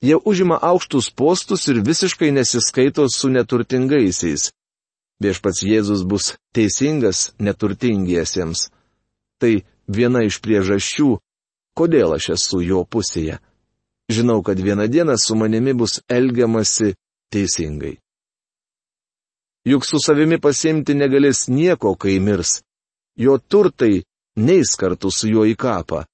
Jie 0.02 0.16
užima 0.16 0.57
aukštus 0.57 1.11
postus 1.12 1.68
ir 1.68 1.83
visiškai 1.85 2.33
nesiskaito 2.33 3.04
su 3.12 3.28
neturtingaisiais. 3.28 4.49
Viešpats 5.21 5.62
Jėzus 5.66 6.04
bus 6.09 6.33
teisingas 6.54 7.35
neturtingiesiems. 7.38 8.71
Tai 9.38 9.52
viena 9.87 10.25
iš 10.25 10.40
priežasčių, 10.40 11.18
kodėl 11.76 12.16
aš 12.16 12.30
esu 12.38 12.62
jo 12.64 12.85
pusėje. 12.88 13.38
Žinau, 14.09 14.43
kad 14.43 14.61
vieną 14.61 14.87
dieną 14.88 15.17
su 15.17 15.37
manimi 15.37 15.75
bus 15.75 16.00
elgiamasi 16.09 16.95
teisingai. 17.33 17.99
Juk 19.69 19.85
su 19.85 19.99
savimi 20.00 20.38
pasimti 20.41 20.95
negalės 20.95 21.49
nieko, 21.49 21.93
kai 21.95 22.17
mirs. 22.21 22.62
Jo 23.17 23.38
turtai 23.38 24.05
neis 24.37 24.77
kartu 24.81 25.11
su 25.11 25.29
juo 25.29 25.45
į 25.45 25.57
kapą. 25.59 26.07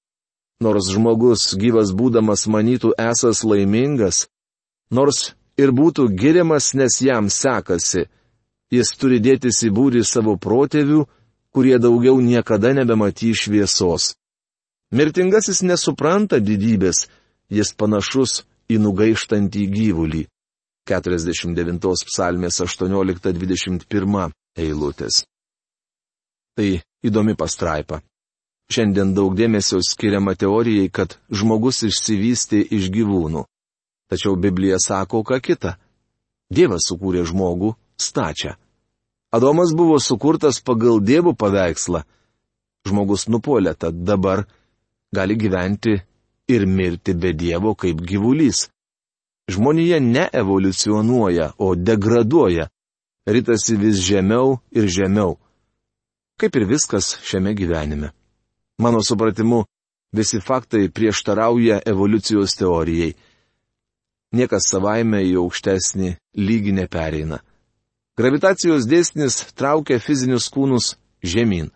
Nors 0.59 0.89
žmogus 0.91 1.53
gyvas 1.59 1.93
būdamas 1.95 2.47
manytų 2.51 2.93
esas 2.99 3.43
laimingas, 3.43 4.25
nors 4.91 5.35
ir 5.59 5.71
būtų 5.71 6.07
giriamas, 6.19 6.73
nes 6.73 6.99
jam 7.03 7.29
sekasi, 7.29 8.05
jis 8.71 8.91
turi 8.99 9.19
dėtis 9.19 9.61
į 9.67 9.71
būrį 9.75 10.03
savo 10.03 10.35
protėvių, 10.39 11.05
kurie 11.55 11.77
daugiau 11.79 12.19
niekada 12.19 12.73
nebematys 12.75 13.45
šviesos. 13.45 14.15
Mirtingasis 14.91 15.61
nesupranta 15.63 16.39
didybės, 16.39 17.07
jis 17.49 17.73
panašus 17.77 18.43
į 18.71 18.79
nugaištantį 18.81 19.67
gyvulį. 19.73 20.23
49 20.85 22.05
psalmės 22.09 22.59
18-21 22.61 24.33
eilutės. 24.61 25.23
Tai 26.55 26.67
įdomi 27.05 27.33
pastraipa. 27.35 28.01
Šiandien 28.69 29.13
daug 29.13 29.33
dėmesio 29.37 29.81
skiriama 29.85 30.33
teorijai, 30.37 30.89
kad 30.89 31.17
žmogus 31.29 31.83
išsivystė 31.85 32.63
iš 32.77 32.89
gyvūnų. 32.93 33.43
Tačiau 34.09 34.37
Biblija 34.37 34.77
sako 34.81 35.21
ką 35.25 35.41
kitą. 35.41 35.75
Dievas 36.49 36.87
sukūrė 36.89 37.25
žmogų 37.25 37.73
stačią. 37.97 38.55
Adomas 39.33 39.73
buvo 39.75 39.97
sukurtas 39.99 40.61
pagal 40.61 41.01
dievų 41.01 41.33
paveikslą. 41.37 42.05
Žmogus 42.85 43.25
nupolė, 43.27 43.73
tad 43.73 43.97
dabar 44.05 44.45
gali 45.13 45.35
gyventi 45.35 45.97
ir 46.47 46.65
mirti 46.65 47.13
be 47.13 47.33
dievo 47.33 47.75
kaip 47.75 48.01
gyvulys. 48.01 48.69
Žmonija 49.51 49.99
ne 49.99 50.29
evoliucionuoja, 50.33 51.51
o 51.57 51.75
degraduoja, 51.75 52.67
ritasi 53.27 53.77
vis 53.77 54.01
žemiau 54.01 54.57
ir 54.71 54.87
žemiau. 54.87 55.37
Kaip 56.39 56.55
ir 56.55 56.65
viskas 56.67 57.19
šiame 57.23 57.53
gyvenime. 57.53 58.11
Mano 58.77 59.03
supratimu, 59.03 59.63
visi 60.11 60.39
faktai 60.41 60.89
prieštarauja 60.89 61.79
evoliucijos 61.85 62.57
teorijai. 62.59 63.13
Niekas 64.35 64.67
savaime 64.71 65.21
į 65.23 65.37
aukštesnį 65.39 66.15
lygį 66.35 66.73
nepereina. 66.81 67.39
Gravitacijos 68.17 68.87
dėsnis 68.87 69.45
traukia 69.55 69.99
fizinius 69.99 70.49
kūnus 70.51 70.95
žemyn. 71.23 71.69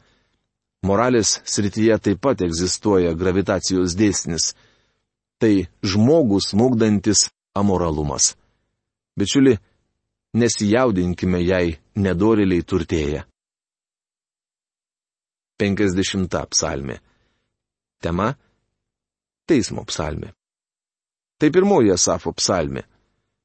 Moralės 0.88 1.40
srityje 1.44 1.98
taip 2.00 2.22
pat 2.24 2.42
egzistuoja 2.46 3.12
gravitacijos 3.14 3.96
dėsnis. 4.00 4.54
Tai 5.40 5.68
žmogus 5.84 6.52
smūgdantis 6.54 7.28
amoralumas. 7.56 8.36
Bičiuli, 9.20 9.58
nesijaudinkime, 10.40 11.42
jei 11.44 11.78
nedoriliai 11.96 12.64
turtėja. 12.64 13.26
50 15.60 16.46
psalmė. 16.54 17.00
Tema- 18.00 18.36
Teismo 19.48 19.84
psalmė. 19.84 20.32
Tai 21.40 21.50
pirmoji 21.52 21.92
Asafo 21.92 22.32
psalmė. 22.32 22.86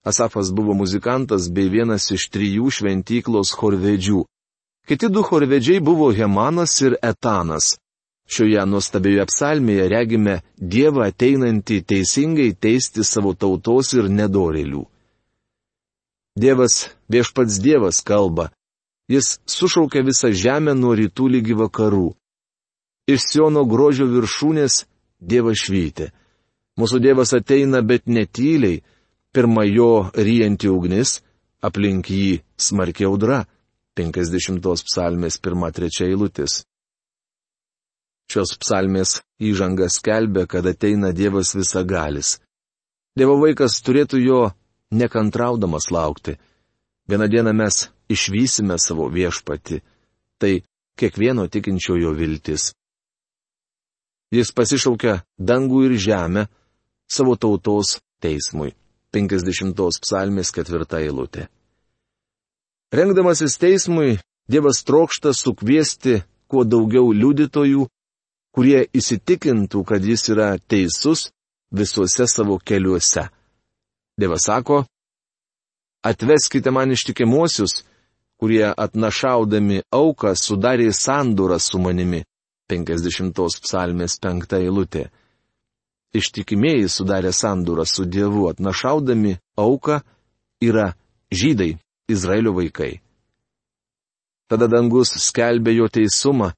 Asafas 0.05 0.53
buvo 0.53 0.75
muzikantas 0.75 1.49
bei 1.51 1.71
vienas 1.73 2.11
iš 2.13 2.29
trijų 2.31 2.71
šventyklos 2.71 3.55
chorvedžių. 3.57 4.23
Kiti 4.89 5.09
du 5.09 5.23
chorvedžiai 5.23 5.81
buvo 5.81 6.11
Hemanas 6.13 6.81
ir 6.81 6.97
Etanas. 7.03 7.79
Šioje 8.29 8.65
nuostabioje 8.69 9.25
psalmėje 9.29 9.87
regime 9.93 10.35
Dievą 10.57 11.07
ateinantį 11.09 11.79
teisingai 11.89 12.51
teisti 12.57 13.05
savo 13.05 13.33
tautos 13.33 13.93
ir 13.97 14.09
nedorelių. 14.09 14.85
Dievas, 16.37 16.91
viešpats 17.09 17.61
Dievas 17.65 18.01
kalba. 18.05 18.51
Jis 19.09 19.39
sušaukia 19.47 20.03
visą 20.05 20.33
žemę 20.33 20.75
nuo 20.75 20.95
rytų 20.97 21.29
lygi 21.37 21.57
vakarų. 21.57 22.09
Iš 23.09 23.21
Siono 23.29 23.65
grožio 23.69 24.09
viršūnės 24.09 24.85
Dievas 25.21 25.65
švyti. 25.65 26.11
Mūsų 26.81 27.01
Dievas 27.05 27.33
ateina, 27.37 27.81
bet 27.81 28.09
netyliai, 28.09 28.83
pirma 29.33 29.65
jo 29.69 30.09
ryjanti 30.17 30.69
ugnis, 30.69 31.21
aplink 31.63 32.11
jį 32.11 32.41
smarkiai 32.57 33.09
audra. 33.09 33.45
50 33.99 34.87
psalmės 34.89 35.39
1-3 35.39 36.07
eilutės. 36.09 36.65
Šios 38.31 38.55
psalmės 38.59 39.21
įžanga 39.39 39.89
skelbia, 39.93 40.47
kad 40.47 40.67
ateina 40.67 41.13
Dievas 41.13 41.55
visagalis. 41.55 42.39
Dievo 43.15 43.37
vaikas 43.39 43.79
turėtų 43.87 44.21
jo 44.25 44.41
nekantraudamas 44.91 45.91
laukti. 45.95 46.39
Vieną 47.09 47.29
dieną 47.31 47.53
mes 47.53 47.89
išvysime 48.09 48.79
savo 48.79 49.11
viešpati. 49.13 49.83
Tai 50.41 50.53
kiekvieno 50.99 51.47
tikinčiojo 51.49 52.15
viltis. 52.17 52.73
Jis 54.35 54.51
pasišaukia 54.51 55.21
dangų 55.39 55.85
ir 55.87 55.99
žemę 56.01 56.49
savo 57.07 57.37
tautos 57.37 58.01
teismui. 58.25 58.73
50 59.15 59.79
psalmės 60.03 60.51
ketvirta 60.51 60.99
eilutė. 60.99 61.47
Rengdamasis 62.93 63.59
teismui, 63.59 64.19
Dievas 64.49 64.85
trokšta 64.85 65.33
sukviesti 65.33 66.19
kuo 66.53 66.65
daugiau 66.69 67.13
liudytojų, 67.17 67.87
kurie 68.55 68.85
įsitikintų, 68.93 69.81
kad 69.89 70.05
jis 70.05 70.29
yra 70.35 70.51
teisus 70.59 71.31
visuose 71.73 72.27
savo 72.29 72.59
keliuose. 72.61 73.25
Dievas 74.21 74.45
sako, 74.47 74.85
atveskite 76.05 76.71
man 76.71 76.93
ištikimuosius, 76.93 77.83
kurie 78.37 78.67
atnašaudami 78.69 79.81
auką 79.91 80.35
sudarė 80.37 80.93
sandūrą 80.93 81.59
su 81.59 81.81
manimi. 81.81 82.23
50 82.71 83.41
psalmės 83.65 84.19
5 84.21 84.57
eilutė. 84.61 85.09
Ištikimieji 86.15 86.89
sudarė 86.89 87.33
sandūrą 87.33 87.85
su 87.89 88.05
Dievu 88.05 88.47
atnašaudami 88.49 89.35
auką 89.59 89.99
yra 90.63 90.93
žydai, 91.33 91.75
Izraelio 92.09 92.53
vaikai. 92.57 93.01
Tada 94.51 94.69
dangus 94.69 95.15
skelbė 95.25 95.73
jo 95.79 95.89
teisumą, 95.89 96.53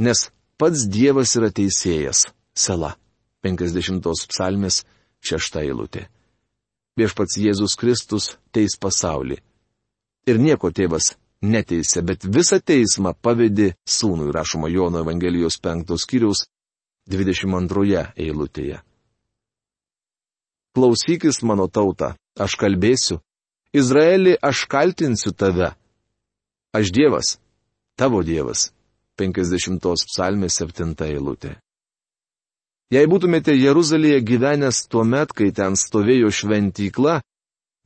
nes 0.00 0.28
Pats 0.56 0.86
Dievas 0.86 1.34
yra 1.34 1.50
teisėjas. 1.50 2.28
Sela. 2.54 2.94
50 3.42 4.06
psalmės 4.30 4.84
6 5.26 5.58
eilutė. 5.60 6.06
Viešpats 6.96 7.36
Jėzus 7.42 7.74
Kristus 7.76 8.30
teis 8.54 8.78
pasaulį. 8.80 9.40
Ir 10.30 10.38
nieko 10.38 10.70
tėvas 10.70 11.16
neteisė, 11.42 12.04
bet 12.06 12.24
visą 12.24 12.60
teismą 12.62 13.12
pavedi 13.20 13.72
sūnui, 13.84 14.30
rašoma 14.32 14.70
Jono 14.70 15.02
Evangelijos 15.02 15.58
5 15.60 15.98
skyriaus 16.00 16.46
22 17.10 18.06
eilutėje. 18.14 18.78
Klausykis 20.74 21.42
mano 21.42 21.66
tauta, 21.68 22.14
aš 22.38 22.56
kalbėsiu. 22.62 23.20
Izraeli, 23.74 24.36
aš 24.42 24.64
kaltinsiu 24.70 25.32
tave. 25.32 25.72
Aš 26.72 26.92
Dievas, 26.92 27.38
tavo 27.98 28.22
Dievas. 28.22 28.70
50 29.18 29.78
psalmės 30.10 30.58
7 30.58 30.94
eilutė. 31.06 31.56
Jei 32.94 33.06
būtumėte 33.10 33.54
Jeruzalėje 33.54 34.20
gyvenęs 34.26 34.84
tuo 34.90 35.04
met, 35.06 35.32
kai 35.32 35.50
ten 35.54 35.74
stovėjo 35.78 36.30
šventykla, 36.30 37.20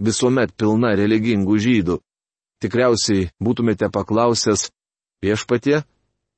visuomet 0.01 0.53
pilna 0.57 0.95
religingų 0.97 1.57
žydų, 1.65 1.99
tikriausiai 2.65 3.29
būtumėte 3.41 3.89
paklausęs, 3.93 4.69
viešpatie, 5.25 5.83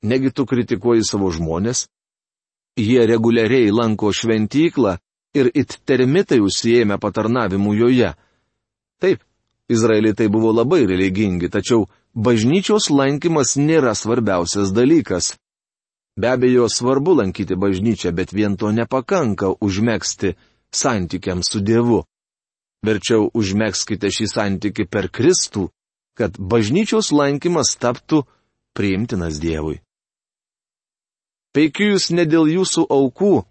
negi 0.03 0.31
tu 0.31 0.47
kritikuoji 0.47 1.07
savo 1.07 1.31
žmonės? 1.35 1.87
Jie 2.79 3.03
reguliariai 3.07 3.73
lanko 3.75 4.13
šventyklą 4.15 4.99
ir 5.35 5.51
it 5.55 5.79
termitai 5.87 6.39
užsijėmė 6.43 6.99
patarnavimu 7.03 7.75
joje. 7.79 8.15
Taip, 9.03 9.23
Izraelitai 9.71 10.29
buvo 10.29 10.51
labai 10.53 10.83
religingi, 10.87 11.49
tačiau 11.49 11.87
bažnyčios 12.15 12.91
lankymas 12.91 13.55
nėra 13.57 13.95
svarbiausias 13.95 14.73
dalykas. 14.75 15.37
Be 16.21 16.29
abejo, 16.35 16.67
svarbu 16.69 17.15
lankyti 17.21 17.55
bažnyčią, 17.57 18.11
bet 18.13 18.35
vien 18.35 18.57
to 18.59 18.73
nepakanka 18.75 19.55
užmėgsti 19.63 20.35
santykiam 20.75 21.45
su 21.47 21.63
Dievu. 21.63 22.03
Verčiau 22.87 23.29
užmėgskite 23.37 24.11
šį 24.11 24.27
santyki 24.35 24.89
per 24.89 25.09
Kristų, 25.13 25.69
kad 26.19 26.37
bažnyčios 26.37 27.13
lankymas 27.13 27.77
taptų 27.79 28.25
priimtinas 28.75 29.39
Dievui. 29.41 29.79
Peikiu 31.55 31.93
jūs 31.93 32.11
ne 32.15 32.25
dėl 32.27 32.49
jūsų 32.51 32.87
aukų, 32.91 33.43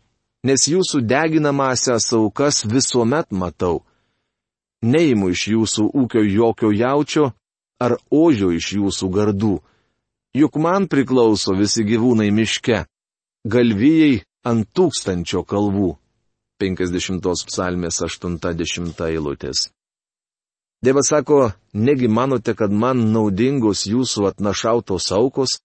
nes 0.47 0.67
jūsų 0.71 1.01
deginamasias 1.03 2.11
aukas 2.15 2.63
visuomet 2.65 3.31
matau. 3.31 3.83
Neimu 4.81 5.31
iš 5.33 5.47
jūsų 5.53 5.89
ūkio 6.01 6.23
jokio 6.23 6.71
jaučio 6.71 7.31
ar 7.79 7.97
ožio 8.11 8.51
iš 8.55 8.73
jūsų 8.77 9.09
gardų. 9.11 9.55
Juk 10.35 10.59
man 10.61 10.87
priklauso 10.87 11.55
visi 11.57 11.83
gyvūnai 11.83 12.29
miške, 12.31 12.85
galvijai 13.43 14.21
ant 14.45 14.69
tūkstančio 14.75 15.43
kalvų. 15.43 15.95
50 16.59 17.23
psalmės 17.47 18.01
80 18.03 18.99
eilutės. 19.07 19.69
Dievas 20.83 21.07
sako, 21.11 21.51
negi 21.73 22.07
manote, 22.07 22.53
kad 22.55 22.71
man 22.71 23.11
naudingos 23.13 23.85
jūsų 23.87 24.29
atnašautos 24.31 25.09
aukos, 25.15 25.57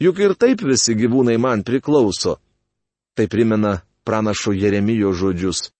juk 0.00 0.20
ir 0.20 0.34
taip 0.36 0.64
visi 0.64 0.96
gyvūnai 0.96 1.38
man 1.40 1.64
priklauso. 1.64 2.38
Tai 3.16 3.28
primena 3.28 3.80
pranašo 4.04 4.52
Jeremijo 4.52 5.12
žodžius. 5.12 5.70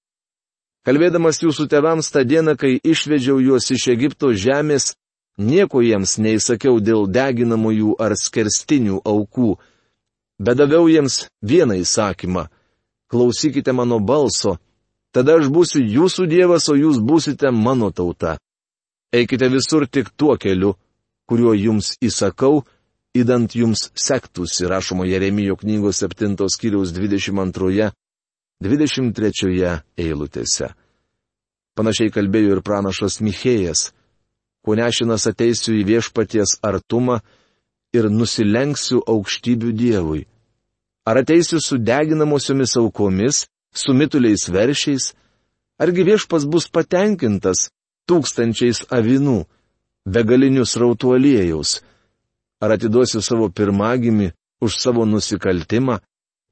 Kalbėdamas 0.83 1.38
jūsų 1.45 1.68
tevams 1.71 2.09
tą 2.11 2.25
dieną, 2.27 2.57
kai 2.59 2.81
išvedžiau 2.83 3.38
juos 3.38 3.68
iš 3.71 3.87
Egipto 3.92 4.33
žemės, 4.35 4.97
nieko 5.38 5.79
jiems 5.79 6.16
neįsakiau 6.18 6.81
dėl 6.83 7.07
deginamųjų 7.07 7.95
ar 8.03 8.16
skerstinių 8.18 8.99
aukų, 9.07 9.53
bet 10.42 10.59
daviau 10.59 10.88
jiems 10.90 11.29
vieną 11.38 11.79
įsakymą- 11.85 12.49
klausykite 13.11 13.73
mano 13.73 14.01
balso, 14.01 14.59
tada 15.14 15.38
aš 15.38 15.47
būsiu 15.55 15.87
jūsų 15.87 16.27
dievas, 16.27 16.68
o 16.68 16.75
jūs 16.75 16.99
būsite 16.99 17.53
mano 17.53 17.92
tauta. 17.92 18.38
Eikite 19.14 19.49
visur 19.49 19.87
tik 19.87 20.11
tuo 20.16 20.37
keliu, 20.37 20.75
kuriuo 21.29 21.55
jums 21.55 21.95
įsakau, 22.03 22.64
įdant 23.14 23.55
jums 23.55 23.92
sektųsi, 23.95 24.66
rašoma 24.66 25.07
Jeremijo 25.07 25.57
knygos 25.57 26.03
7 26.03 26.49
skyriaus 26.49 26.90
22 26.90 27.92
23 28.62 29.83
eilutėse. 29.98 30.70
Panašiai 31.75 32.12
kalbėjo 32.14 32.57
ir 32.57 32.62
pranašas 32.62 33.18
Michėjas. 33.25 33.90
Kuo 34.62 34.77
nešinas 34.79 35.27
ateisiu 35.27 35.75
į 35.81 35.87
viešpaties 35.88 36.61
artumą 36.62 37.18
ir 37.96 38.07
nusilenksiu 38.12 39.03
aukštybių 39.03 39.72
Dievui. 39.75 40.22
Ar 41.09 41.18
ateisiu 41.25 41.59
su 41.59 41.81
deginamosiomis 41.83 42.77
aukomis, 42.79 43.46
su 43.75 43.94
mituliais 43.96 44.46
veršiais, 44.46 45.11
argi 45.83 46.05
viešpas 46.07 46.46
bus 46.46 46.68
patenkintas 46.70 47.70
tūkstančiais 48.07 48.85
avinų, 48.94 49.42
begalinius 50.07 50.77
rautuolėjaus, 50.79 51.81
ar 52.62 52.77
atiduosiu 52.77 53.22
savo 53.22 53.48
pirmagimi 53.51 54.31
už 54.62 54.79
savo 54.79 55.07
nusikaltimą, 55.09 55.98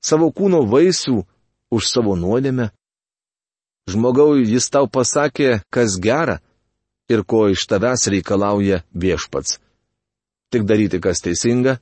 savo 0.03 0.33
kūno 0.35 0.65
vaisių 0.67 1.21
už 1.71 1.89
savo 1.89 2.17
nuodėmę? 2.19 2.71
Žmogau, 3.91 4.37
jis 4.39 4.69
tau 4.71 4.87
pasakė, 4.87 5.63
kas 5.71 5.99
gera 5.99 6.39
ir 7.11 7.25
ko 7.27 7.49
iš 7.51 7.67
tavęs 7.71 8.07
reikalauja 8.13 8.83
viešpats. 8.95 9.59
Tik 10.51 10.67
daryti, 10.67 11.01
kas 11.03 11.23
teisinga, 11.25 11.79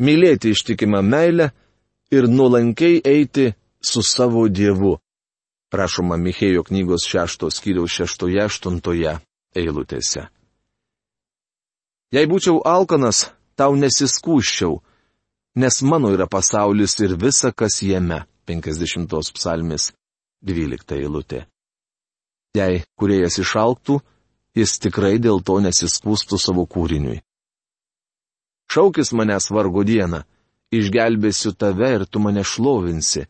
mylėti 0.00 0.52
ištikimą 0.54 1.00
meilę 1.04 1.50
ir 2.12 2.28
nuolankiai 2.28 3.00
eiti 3.04 3.52
su 3.80 4.02
savo 4.02 4.48
Dievu. 4.48 4.98
Prašoma 5.70 6.16
Michėjo 6.18 6.64
knygos 6.66 7.06
šeštos 7.06 7.60
skyriaus 7.60 7.94
šeštoje 7.94 8.42
aštuntoje 8.42 9.14
eilutėse. 9.56 10.26
Jei 12.10 12.26
būčiau 12.26 12.58
alkanas, 12.66 13.28
tau 13.54 13.76
nesiskūščiau, 13.78 14.80
nes 15.62 15.82
mano 15.86 16.10
yra 16.10 16.26
pasaulis 16.26 16.96
ir 16.98 17.14
visa, 17.14 17.52
kas 17.54 17.78
jame. 17.86 18.24
50 18.50 19.32
psalmis 19.36 19.90
12 20.42 20.96
eilutė. 20.98 21.44
Jei 22.56 22.82
kuriejas 22.98 23.38
išalktų, 23.38 24.00
jis 24.58 24.78
tikrai 24.82 25.18
dėl 25.22 25.42
to 25.46 25.60
nesiskūstų 25.62 26.38
savo 26.42 26.66
kūriniui. 26.66 27.20
Šaukis 28.70 29.12
manęs 29.14 29.50
vargo 29.54 29.84
dieną, 29.86 30.24
išgelbėsiu 30.74 31.54
tave 31.58 31.92
ir 31.96 32.06
tu 32.06 32.22
mane 32.22 32.42
šlovinsi. 32.46 33.26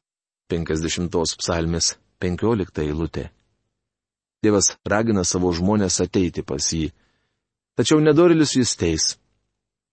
50 0.50 1.36
psalmis 1.40 1.94
15 2.20 2.82
eilutė. 2.82 3.28
Dievas 4.42 4.72
ragina 4.88 5.22
savo 5.24 5.52
žmonės 5.52 6.00
ateiti 6.02 6.42
pas 6.42 6.64
jį. 6.72 6.88
Tačiau 7.76 8.00
nedorilis 8.00 8.56
jis 8.56 8.72
teis. 8.76 9.04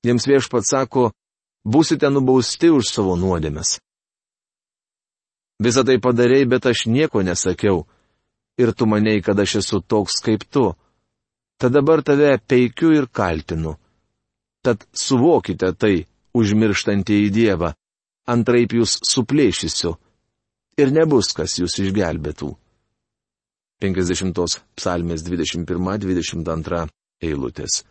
Jiems 0.08 0.26
viešpats 0.28 0.72
sako, 0.72 1.12
būsite 1.68 2.10
nubausti 2.10 2.72
už 2.72 2.90
savo 2.90 3.16
nuodėmes. 3.20 3.78
Visą 5.64 5.84
tai 5.88 5.98
padarėjai, 6.02 6.50
bet 6.50 6.68
aš 6.70 6.86
nieko 6.86 7.24
nesakiau. 7.26 7.86
Ir 8.62 8.74
tu 8.78 8.86
manėjai, 8.90 9.24
kad 9.26 9.40
aš 9.42 9.58
esu 9.62 9.82
toks 9.82 10.20
kaip 10.26 10.46
tu. 10.54 10.70
Tad 11.58 11.74
dabar 11.74 12.04
tave 12.06 12.38
peikiu 12.38 12.94
ir 12.94 13.08
kaltinu. 13.10 13.74
Tad 14.62 14.86
suvokite 14.94 15.72
tai, 15.74 16.06
užmirštantieji 16.38 17.34
Dievą. 17.34 17.74
Antraip 18.30 18.76
jūs 18.78 19.00
suplėšysiu. 19.08 19.96
Ir 20.78 20.94
nebus, 20.94 21.32
kas 21.34 21.58
jūs 21.58 21.80
išgelbėtų. 21.82 22.52
50 23.82 24.58
psalmės 24.78 25.24
21-22 25.26 26.86
eilutės. 27.22 27.84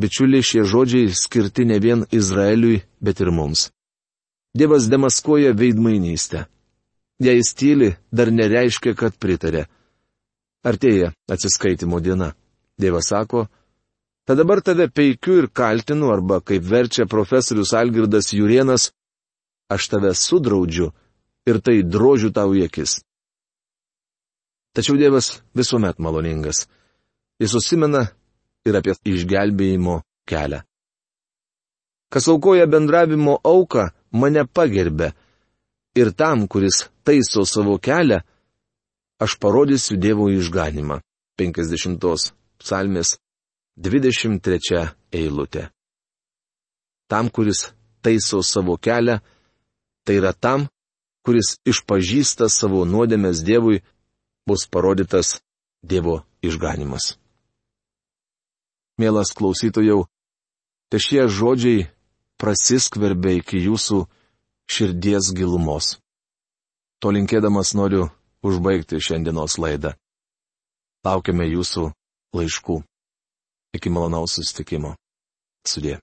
Bičiuliai 0.00 0.46
šie 0.46 0.62
žodžiai 0.66 1.10
skirti 1.14 1.66
ne 1.66 1.78
vien 1.82 2.06
Izraeliui, 2.14 2.82
bet 3.02 3.20
ir 3.22 3.30
mums. 3.34 3.68
Dievas 4.54 4.88
demaskuoja 4.90 5.52
veidmainystę. 5.54 6.46
Jei 7.20 7.36
jis 7.36 7.54
tyli, 7.54 7.90
dar 8.12 8.32
nereiškia, 8.32 8.94
kad 8.96 9.18
pritarė. 9.20 9.66
Artėja 10.66 11.12
atsiskaitimo 11.30 12.00
diena. 12.00 12.32
Dievas 12.80 13.10
sako, 13.12 13.44
tad 14.24 14.40
dabar 14.40 14.62
tave 14.64 14.88
peikiu 14.88 15.36
ir 15.42 15.50
kaltinu, 15.52 16.08
arba 16.10 16.40
kaip 16.40 16.64
verčia 16.64 17.06
profesorius 17.06 17.74
Algirdas 17.76 18.32
Jurienas, 18.32 18.88
aš 19.68 19.88
tave 19.92 20.14
sudraudžiu 20.16 20.90
ir 21.46 21.60
tai 21.60 21.82
drožiu 21.84 22.32
tau 22.32 22.56
į 22.56 22.64
akis. 22.66 23.00
Tačiau 24.74 24.96
Dievas 24.96 25.40
visuomet 25.54 25.98
maloningas. 25.98 26.66
Jis 27.40 27.52
susimena 27.52 28.06
ir 28.66 28.76
apie 28.76 28.94
išgelbėjimo 29.04 30.00
kelią. 30.28 30.64
Kas 32.10 32.26
aukoja 32.28 32.66
bendravimo 32.66 33.38
auką, 33.44 33.90
mane 34.12 34.44
pagerbė. 34.46 35.12
Ir 35.98 36.12
tam, 36.14 36.46
kuris 36.46 36.86
taiso 37.04 37.44
savo 37.46 37.78
kelią, 37.82 38.20
aš 39.22 39.36
parodysiu 39.42 39.98
Dievo 39.98 40.30
išganimą. 40.30 41.00
50 41.40 42.32
psalmės 42.60 43.16
23 43.80 44.82
eilutė. 45.12 45.70
Tam, 47.10 47.30
kuris 47.30 47.70
taiso 48.04 48.42
savo 48.44 48.76
kelią, 48.76 49.18
tai 50.04 50.18
yra 50.20 50.32
tam, 50.32 50.68
kuris 51.24 51.56
išpažįsta 51.66 52.48
savo 52.52 52.84
nuodėmės 52.84 53.42
Dievui, 53.44 53.80
bus 54.46 54.66
parodytas 54.68 55.40
Dievo 55.82 56.22
išganimas. 56.44 57.16
Mielas 59.00 59.32
klausytojau, 59.32 60.04
te 60.92 61.00
šie 61.00 61.24
žodžiai 61.28 61.88
prasiskverbia 62.40 63.38
iki 63.40 63.60
jūsų 63.66 64.04
širdies 64.70 65.32
gilumos. 65.36 65.98
To 67.00 67.12
linkėdamas 67.12 67.74
noriu 67.76 68.08
užbaigti 68.44 69.00
šiandienos 69.00 69.58
laidą. 69.60 69.94
Laukiame 71.04 71.46
jūsų 71.48 71.90
laiškų. 72.36 72.82
Iki 73.76 73.92
malonaus 73.94 74.36
sustikimo. 74.36 74.96
Sudė. 75.68 76.00